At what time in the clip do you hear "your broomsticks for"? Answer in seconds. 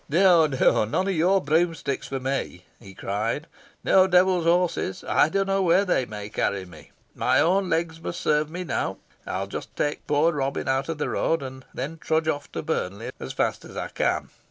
1.13-2.19